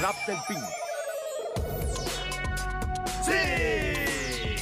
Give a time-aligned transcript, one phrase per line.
[0.00, 0.62] rap del pin.
[3.24, 4.56] ¡Sí!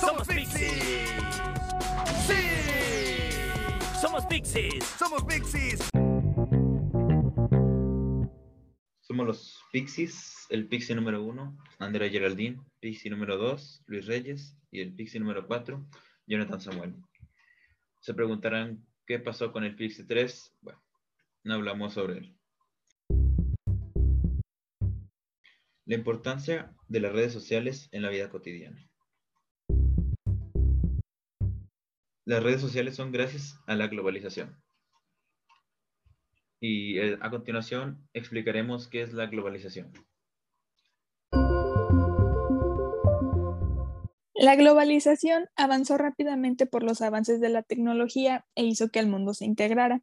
[0.00, 1.12] ¡Somos Pixies!
[2.26, 2.40] ¡Sí!
[4.00, 4.84] ¡Somos Pixies!
[4.98, 5.90] ¡Somos Pixies!
[9.00, 14.80] Somos los Pixies, el Pixie número uno, Andrea Geraldine, Pixie número dos, Luis Reyes, y
[14.80, 15.86] el Pixie número cuatro,
[16.26, 16.94] Jonathan Samuel.
[18.00, 20.56] Se preguntarán qué pasó con el Pixie 3.
[20.60, 20.82] Bueno,
[21.44, 22.41] no hablamos sobre él.
[25.84, 28.88] La importancia de las redes sociales en la vida cotidiana.
[32.24, 34.62] Las redes sociales son gracias a la globalización.
[36.60, 39.92] Y eh, a continuación explicaremos qué es la globalización.
[44.34, 49.34] La globalización avanzó rápidamente por los avances de la tecnología e hizo que el mundo
[49.34, 50.00] se integrara.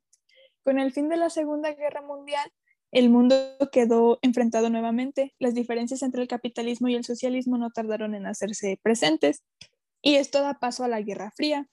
[0.63, 2.51] Con el fin de la Segunda Guerra Mundial,
[2.91, 3.35] el mundo
[3.71, 5.35] quedó enfrentado nuevamente.
[5.39, 9.43] Las diferencias entre el capitalismo y el socialismo no tardaron en hacerse presentes,
[10.01, 11.69] y esto da paso a la Guerra Fría.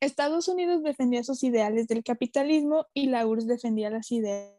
[0.00, 4.54] Estados Unidos defendía sus ideales del capitalismo y la URSS defendía las ideas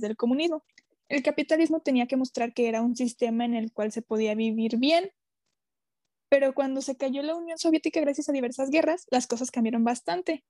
[0.00, 0.64] del comunismo.
[1.08, 4.78] El capitalismo tenía que mostrar que era un sistema en el cual se podía vivir
[4.78, 5.10] bien,
[6.30, 10.44] pero cuando se cayó la Unión Soviética gracias a diversas guerras, las cosas cambiaron bastante.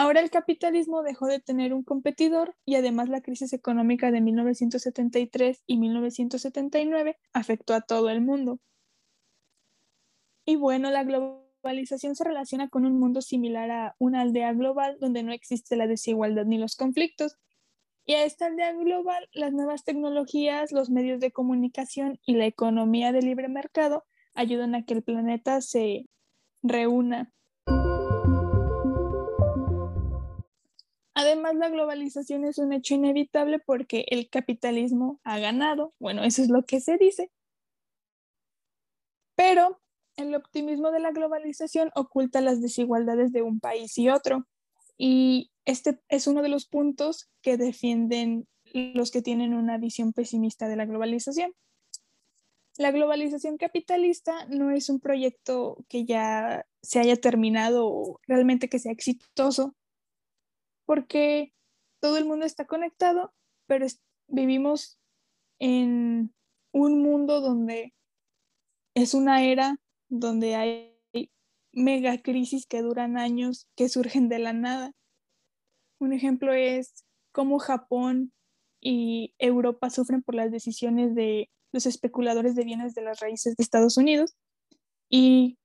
[0.00, 5.62] Ahora el capitalismo dejó de tener un competidor y además la crisis económica de 1973
[5.66, 8.60] y 1979 afectó a todo el mundo.
[10.46, 15.22] Y bueno, la globalización se relaciona con un mundo similar a una aldea global donde
[15.22, 17.36] no existe la desigualdad ni los conflictos.
[18.06, 23.12] Y a esta aldea global, las nuevas tecnologías, los medios de comunicación y la economía
[23.12, 26.06] de libre mercado ayudan a que el planeta se
[26.62, 27.34] reúna.
[31.20, 35.92] Además, la globalización es un hecho inevitable porque el capitalismo ha ganado.
[35.98, 37.30] Bueno, eso es lo que se dice.
[39.34, 39.82] Pero
[40.16, 44.46] el optimismo de la globalización oculta las desigualdades de un país y otro.
[44.96, 50.68] Y este es uno de los puntos que defienden los que tienen una visión pesimista
[50.68, 51.52] de la globalización.
[52.78, 58.78] La globalización capitalista no es un proyecto que ya se haya terminado o realmente que
[58.78, 59.74] sea exitoso,
[60.90, 61.54] porque
[62.00, 63.32] todo el mundo está conectado,
[63.68, 63.86] pero
[64.26, 64.98] vivimos
[65.60, 66.34] en
[66.72, 67.94] un mundo donde
[68.96, 69.78] es una era
[70.08, 70.98] donde hay
[71.70, 74.90] mega crisis que duran años, que surgen de la nada.
[76.00, 78.32] Un ejemplo es cómo Japón
[78.80, 83.62] y Europa sufren por las decisiones de los especuladores de bienes de las raíces de
[83.62, 84.34] Estados Unidos.
[85.08, 85.56] Y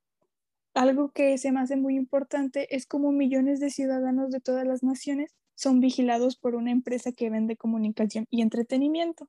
[0.76, 4.82] algo que se me hace muy importante es cómo millones de ciudadanos de todas las
[4.82, 9.26] naciones son vigilados por una empresa que vende comunicación y entretenimiento.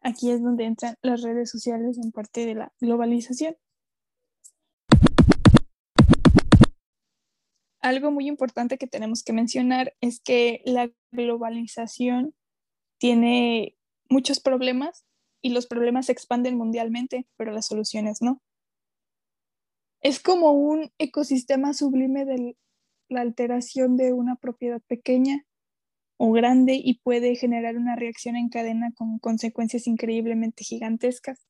[0.00, 3.56] Aquí es donde entran las redes sociales en parte de la globalización.
[7.80, 12.34] Algo muy importante que tenemos que mencionar es que la globalización
[12.98, 13.76] tiene
[14.08, 15.04] muchos problemas
[15.42, 18.40] y los problemas se expanden mundialmente, pero las soluciones no.
[20.04, 22.58] Es como un ecosistema sublime de
[23.08, 25.46] la alteración de una propiedad pequeña
[26.18, 31.46] o grande y puede generar una reacción en cadena con consecuencias increíblemente gigantescas.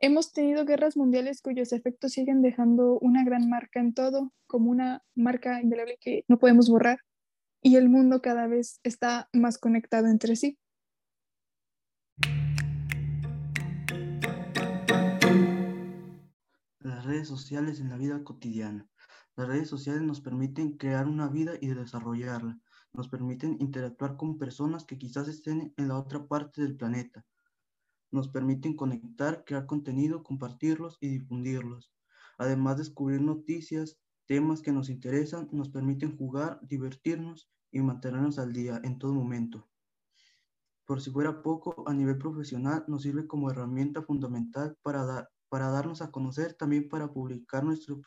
[0.00, 5.02] Hemos tenido guerras mundiales cuyos efectos siguen dejando una gran marca en todo, como una
[5.14, 6.98] marca indeleble que no podemos borrar,
[7.62, 10.58] y el mundo cada vez está más conectado entre sí.
[16.86, 18.88] Las redes sociales en la vida cotidiana.
[19.34, 22.60] Las redes sociales nos permiten crear una vida y desarrollarla.
[22.92, 27.26] Nos permiten interactuar con personas que quizás estén en la otra parte del planeta.
[28.12, 31.92] Nos permiten conectar, crear contenido, compartirlos y difundirlos.
[32.38, 38.80] Además, descubrir noticias, temas que nos interesan, nos permiten jugar, divertirnos y mantenernos al día
[38.84, 39.68] en todo momento.
[40.84, 46.02] Por si fuera poco, a nivel profesional nos sirve como herramienta fundamental para, para darnos
[46.02, 48.00] a conocer, también para publicar nuestros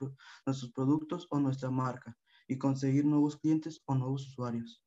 [0.73, 4.83] productos o nuestra marca y conseguir nuevos clientes o nuevos usuarios.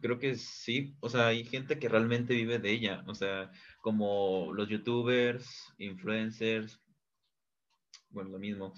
[0.00, 4.52] creo que sí, o sea, hay gente que realmente vive de ella, o sea, como
[4.52, 6.80] los youtubers, influencers,
[8.10, 8.74] bueno, lo mismo,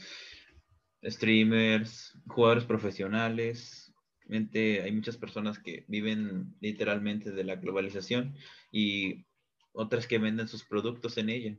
[1.02, 3.94] streamers, jugadores profesionales,
[4.28, 8.34] hay muchas personas que viven literalmente de la globalización
[8.72, 9.24] y
[9.76, 11.58] otras que venden sus productos en ella,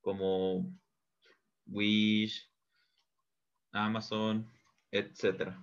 [0.00, 0.72] como
[1.66, 2.48] Wish,
[3.72, 4.48] Amazon,
[4.92, 5.60] etcétera.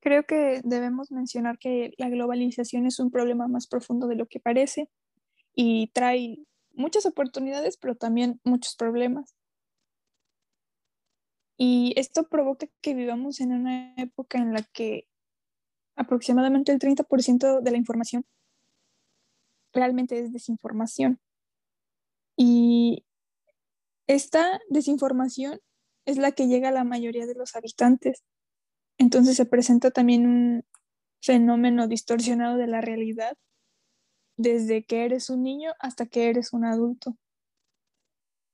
[0.00, 4.38] Creo que debemos mencionar que la globalización es un problema más profundo de lo que
[4.38, 4.88] parece
[5.52, 6.38] y trae
[6.72, 9.34] muchas oportunidades, pero también muchos problemas.
[11.56, 15.08] Y esto provoca que vivamos en una época en la que
[15.96, 18.24] aproximadamente el 30% de la información
[19.74, 21.20] realmente es desinformación.
[22.36, 23.04] Y
[24.06, 25.60] esta desinformación
[26.06, 28.24] es la que llega a la mayoría de los habitantes.
[28.98, 30.64] Entonces se presenta también un
[31.20, 33.36] fenómeno distorsionado de la realidad
[34.36, 37.16] desde que eres un niño hasta que eres un adulto.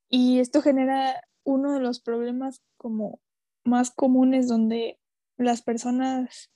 [0.09, 3.21] Y esto genera uno de los problemas como
[3.65, 4.99] más comunes donde
[5.37, 6.51] las personas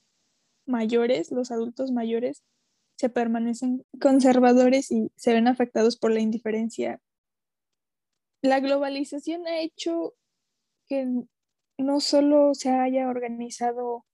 [0.65, 2.43] mayores, los adultos mayores,
[2.95, 7.01] se permanecen conservadores y se ven afectados por la indiferencia.
[8.41, 10.13] La globalización ha hecho
[10.87, 11.07] que
[11.77, 14.05] no solo se haya organizado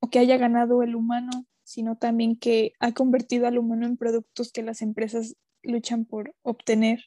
[0.00, 4.52] o que haya ganado el humano, sino también que ha convertido al humano en productos
[4.52, 7.06] que las empresas luchan por obtener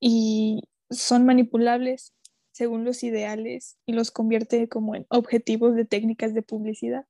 [0.00, 2.12] y son manipulables
[2.50, 7.06] según los ideales y los convierte como en objetivos de técnicas de publicidad.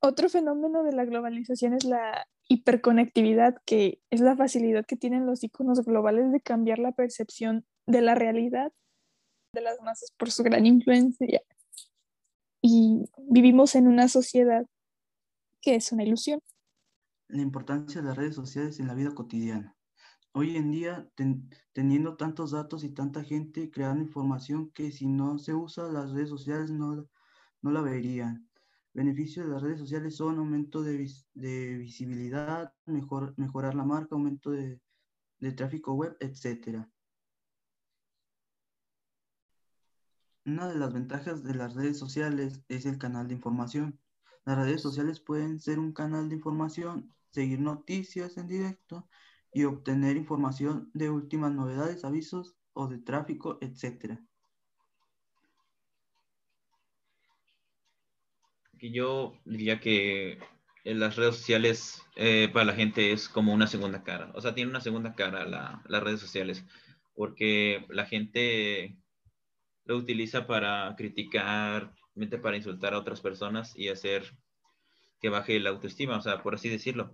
[0.00, 5.42] Otro fenómeno de la globalización es la hiperconectividad, que es la facilidad que tienen los
[5.42, 8.72] iconos globales de cambiar la percepción de la realidad
[9.52, 11.42] de las masas por su gran influencia.
[12.62, 14.66] Y vivimos en una sociedad
[15.60, 16.40] que es una ilusión.
[17.28, 19.76] La importancia de las redes sociales en la vida cotidiana.
[20.32, 21.08] Hoy en día,
[21.72, 26.28] teniendo tantos datos y tanta gente creando información que si no se usa las redes
[26.28, 27.08] sociales no,
[27.62, 28.47] no la verían.
[28.98, 30.96] Beneficios de las redes sociales son aumento de,
[31.78, 34.80] visibilidad, mejor, mejorar la marca, aumento de,
[35.54, 36.84] tráfico web, etc.
[40.44, 44.00] Una de las ventajas de las redes sociales es el canal de información.
[44.44, 49.08] Las redes sociales pueden ser un canal de información, seguir noticias en directo
[49.52, 54.18] y obtener información de últimas novedades, avisos o de tráfico, etc.
[58.78, 60.38] que yo diría que
[60.84, 64.30] en las redes sociales eh, para la gente es como una segunda cara.
[64.34, 66.64] O sea, tiene una segunda cara las redes sociales,
[67.14, 68.96] porque la gente
[69.84, 71.92] lo utiliza para criticar,
[72.42, 74.24] para insultar a otras personas y hacer
[75.20, 77.12] que baje la autoestima, o sea, por así decirlo.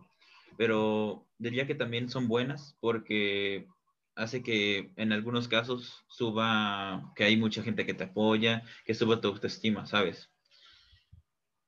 [0.57, 3.67] Pero diría que también son buenas porque
[4.15, 9.21] hace que en algunos casos suba, que hay mucha gente que te apoya, que suba
[9.21, 10.31] tu autoestima, ¿sabes?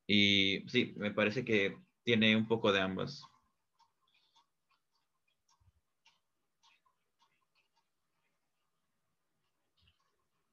[0.07, 3.23] Y sí, me parece que tiene un poco de ambas.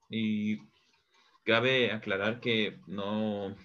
[0.10, 0.60] Y
[1.44, 3.56] cabe aclarar que no,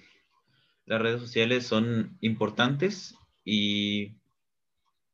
[0.86, 3.14] las redes sociales son importantes
[3.44, 4.16] y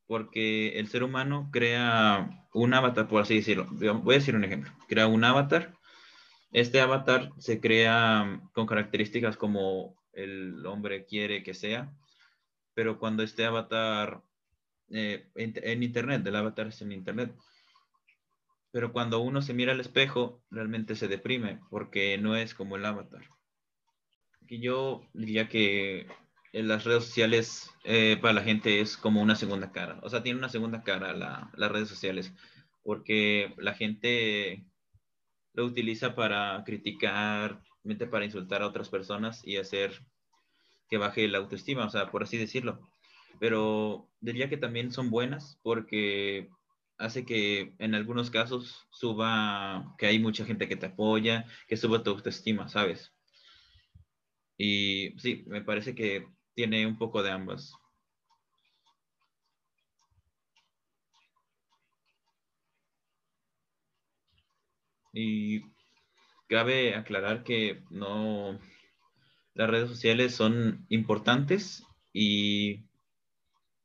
[0.06, 3.66] porque el ser humano crea un avatar, por así decirlo.
[3.70, 4.70] Voy a decir un ejemplo.
[4.88, 5.74] Crea un avatar.
[6.52, 11.92] Este avatar se crea con características como el hombre quiere que sea,
[12.74, 14.22] pero cuando este avatar
[14.90, 17.34] eh, en, Internet, el avatar es en Internet,
[18.70, 22.84] pero cuando uno se mira al espejo, realmente se deprime porque no es como el
[22.84, 23.22] avatar.
[24.48, 26.06] Y yo diría que
[26.52, 29.98] en las redes sociales eh, para la gente es como una segunda cara.
[30.02, 32.32] O sea, tiene una segunda cara las redes sociales
[32.82, 34.64] porque la gente
[35.54, 37.62] lo utiliza para criticar,
[38.10, 40.04] para insultar a otras personas y hacer
[40.88, 42.80] que baje la autoestima, o sea, por así decirlo.
[43.40, 46.48] Pero diría que también son buenas porque
[46.98, 52.02] hace que en algunos casos suba, que hay mucha gente que te apoya, que suba
[52.02, 53.12] tu autoestima, ¿sabes?
[54.56, 57.72] Y sí, me parece que tiene un poco de ambas.
[65.14, 65.62] Y
[66.48, 68.58] cabe aclarar que no,
[69.54, 72.84] las redes sociales son importantes y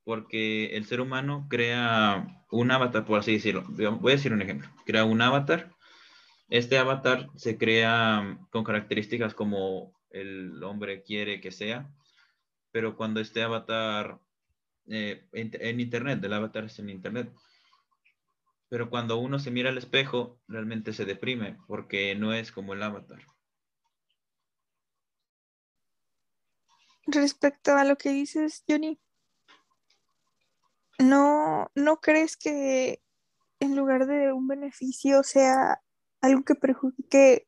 [0.04, 3.64] porque el ser humano crea un avatar, por así decirlo.
[3.68, 4.68] Voy a decir un ejemplo.
[4.86, 5.72] Crea un avatar.
[6.50, 11.94] Este avatar se crea con características como el hombre quiere que sea,
[12.72, 14.20] pero cuando este avatar
[14.88, 17.32] eh, en, en, Internet, el avatar es en Internet,
[18.70, 22.84] pero cuando uno se mira al espejo, realmente se deprime porque no es como el
[22.84, 23.20] avatar.
[27.08, 29.00] Respecto a lo que dices, Johnny,
[31.00, 33.02] ¿no, ¿no crees que
[33.60, 35.82] en lugar de un beneficio sea
[36.22, 37.48] algo que perjudique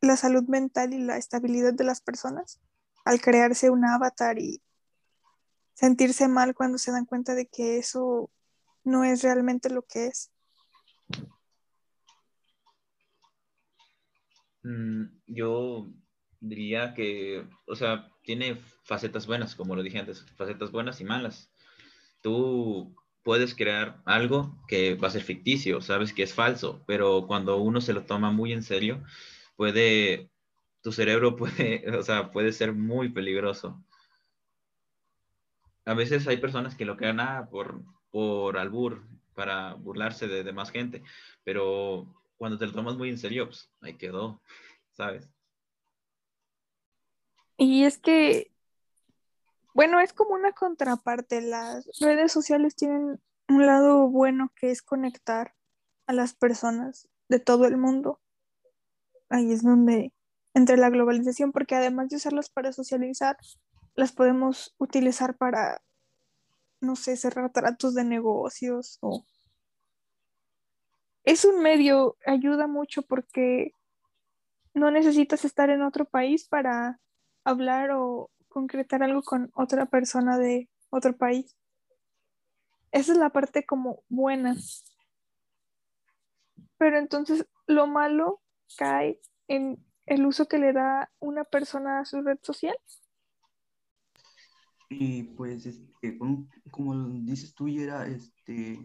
[0.00, 2.60] la salud mental y la estabilidad de las personas
[3.04, 4.62] al crearse un avatar y
[5.74, 8.30] sentirse mal cuando se dan cuenta de que eso
[8.84, 10.30] no es realmente lo que es.
[15.26, 15.88] Yo
[16.40, 21.50] diría que, o sea, tiene facetas buenas, como lo dije antes, facetas buenas y malas.
[22.22, 27.58] Tú puedes crear algo que va a ser ficticio, sabes que es falso, pero cuando
[27.58, 29.02] uno se lo toma muy en serio,
[29.56, 30.30] puede,
[30.82, 33.84] tu cerebro puede, o sea, puede ser muy peligroso.
[35.84, 39.02] A veces hay personas que lo crean ah, por, por albur,
[39.34, 41.02] para burlarse de, de más gente,
[41.44, 42.06] pero
[42.38, 44.42] cuando te lo tomas muy en serio, pues ahí quedó,
[44.92, 45.28] ¿sabes?
[47.58, 48.52] Y es que
[49.78, 51.40] bueno, es como una contraparte.
[51.40, 55.54] Las redes sociales tienen un lado bueno que es conectar
[56.08, 58.20] a las personas de todo el mundo.
[59.28, 60.12] Ahí es donde
[60.52, 63.36] entre la globalización, porque además de usarlas para socializar,
[63.94, 65.80] las podemos utilizar para,
[66.80, 69.24] no sé, cerrar tratos de negocios o...
[71.28, 73.72] Es un medio, ayuda mucho porque
[74.72, 77.00] no necesitas estar en otro país para
[77.44, 81.54] hablar o concretar algo con otra persona de otro país.
[82.92, 84.56] Esa es la parte como buena.
[86.78, 88.40] Pero entonces lo malo
[88.78, 92.78] cae en el uso que le da una persona a su red social.
[94.88, 96.18] Y pues, este,
[96.70, 98.80] como, dices tú, era este,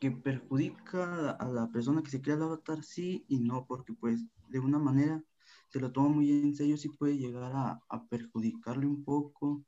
[0.00, 4.24] que perjudica a la persona que se crea el avatar, sí y no, porque pues
[4.48, 5.22] de una manera
[5.68, 9.64] se lo toma muy en serio, sí puede llegar a, perjudicarle un poco.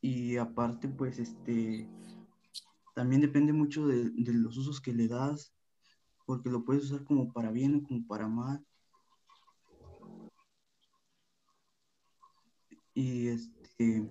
[0.00, 1.88] Y aparte, pues, este,
[2.94, 5.54] también depende mucho de, los usos que le das,
[6.26, 8.64] porque lo puedes usar como para bien o como para mal.
[12.94, 14.08] Y este,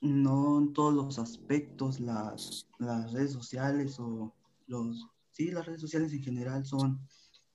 [0.00, 4.34] no en todos los aspectos las, las redes sociales o
[4.66, 7.00] los, sí, las redes sociales en general son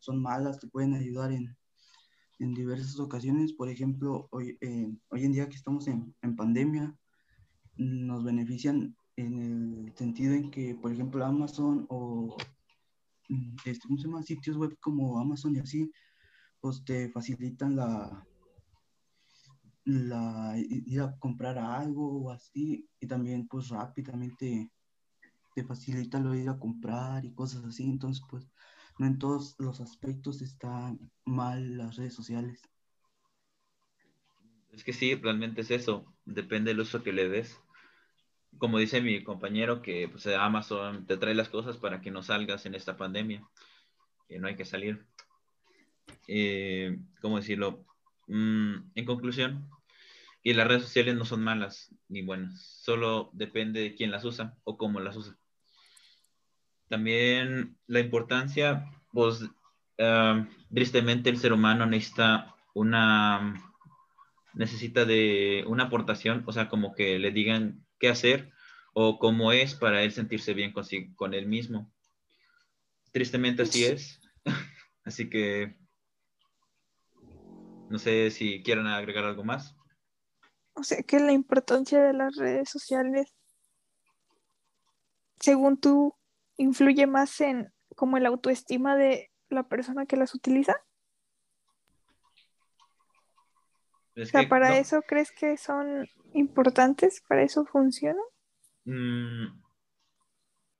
[0.04, 1.56] son malas, te pueden ayudar en,
[2.38, 3.54] diversas ocasiones.
[3.54, 6.94] Por ejemplo, hoy, eh, hoy en día que estamos en, pandemia,
[7.78, 12.36] nos benefician en el sentido en que, por ejemplo, Amazon o
[13.30, 14.24] mm, este, ¿cómo se llama?
[14.24, 15.90] sitios web como Amazon y así,
[16.60, 18.28] pues te facilitan la,
[19.86, 24.72] la ir a comprar algo o así, y también pues rápidamente
[25.56, 28.48] te facilita lo ir a comprar y cosas así, entonces pues
[28.98, 32.62] no en todos los aspectos están mal las redes sociales.
[34.72, 37.60] Es que sí, realmente es eso, depende del uso que le des.
[38.58, 42.66] Como dice mi compañero, que pues, Amazon te trae las cosas para que no salgas
[42.66, 43.48] en esta pandemia,
[44.28, 45.06] que no hay que salir.
[46.28, 47.86] Eh, ¿Cómo decirlo?
[48.28, 49.70] Mm, en conclusión,
[50.44, 54.58] y las redes sociales no son malas ni buenas, solo depende de quién las usa
[54.64, 55.38] o cómo las usa.
[56.90, 59.50] También la importancia, pues,
[60.00, 63.56] ah, tristemente el ser humano necesita una,
[64.54, 68.52] necesita de una aportación, o sea, como que le digan qué hacer
[68.94, 71.92] o cómo es para él sentirse bien con, con él mismo.
[73.12, 74.22] Tristemente así es.
[75.06, 75.76] así que
[77.94, 79.76] no sé si quieren agregar algo más.
[80.74, 83.32] O sea que la importancia de las redes sociales,
[85.40, 86.16] según tú,
[86.58, 90.76] influye más en como el autoestima de la persona que las utiliza?
[94.20, 97.22] o sea, ¿para eso crees que son importantes?
[97.28, 98.26] ¿Para eso funcionan?
[98.86, 99.62] Mm,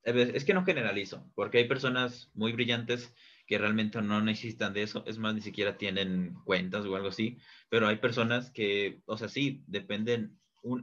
[0.02, 3.14] es que no generalizo, porque hay personas muy brillantes
[3.46, 7.38] que realmente no necesitan de eso, es más, ni siquiera tienen cuentas o algo así,
[7.70, 10.40] pero hay personas que, o sea, sí, dependen,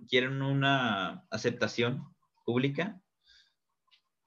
[0.09, 2.05] quieren una aceptación
[2.45, 3.01] pública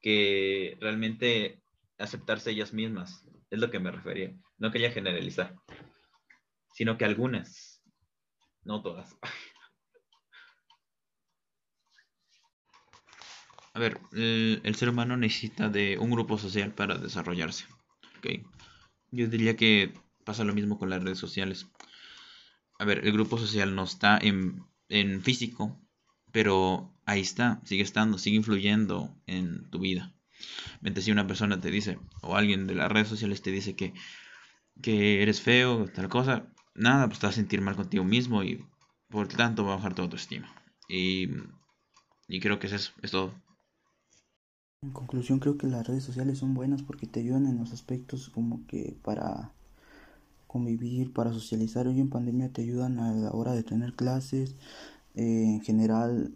[0.02, 1.62] que realmente
[1.98, 3.25] aceptarse ellas mismas.
[3.50, 4.36] Es lo que me refería.
[4.58, 5.56] No quería generalizar,
[6.74, 7.84] sino que algunas,
[8.63, 9.16] no todas.
[13.75, 17.66] A ver, el, ser humano necesita de un grupo social para desarrollarse.
[18.24, 18.42] Okay.
[19.12, 21.68] Yo diría que pasa lo mismo con las redes sociales.
[22.80, 25.77] A ver, el grupo social no está en, en físico,
[26.32, 30.15] pero ahí está, sigue estando, sigue influyendo en tu vida.
[30.80, 33.94] Mientras si una persona te dice, o alguien de las redes sociales te dice que,
[34.82, 38.65] que eres feo, tal cosa, nada, pues te vas a sentir mal contigo mismo y
[39.10, 40.50] por tanto va a bajar tu autoestima.
[40.88, 41.27] Y,
[42.30, 43.36] y creo que es eso, es todo.
[44.84, 48.30] En conclusión, creo que las redes sociales son buenas porque te ayudan en los aspectos
[48.30, 49.50] como que para
[50.46, 51.88] convivir, para socializar.
[51.88, 54.56] Hoy en pandemia te ayudan a la hora de tener clases.
[55.16, 56.34] Eh, en general,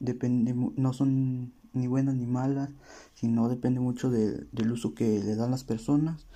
[0.00, 2.70] depende, no son ni buenas ni malas,
[3.14, 6.26] sino depende mucho del uso que le dan las personas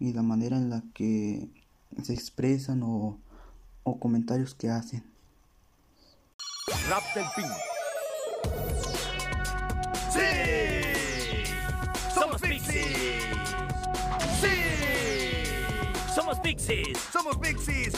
[0.00, 1.48] y la manera en la que
[2.02, 3.16] se expresan o,
[4.00, 5.04] comentarios que hacen.
[6.88, 7.24] Rap del.
[12.20, 12.84] ¡Somos Pixies!
[14.42, 14.48] ¡Sí!
[16.14, 16.98] ¡Somos Pixies!
[17.10, 17.94] ¡Somos Pixies!